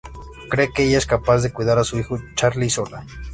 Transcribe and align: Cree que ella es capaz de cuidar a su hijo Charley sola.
Cree 0.49 0.73
que 0.73 0.81
ella 0.85 0.97
es 0.97 1.05
capaz 1.05 1.41
de 1.43 1.53
cuidar 1.53 1.77
a 1.77 1.83
su 1.83 1.99
hijo 1.99 2.17
Charley 2.33 2.71
sola. 2.71 3.05